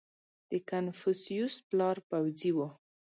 [0.51, 2.59] •د کنفوسیوس پلار پوځي و.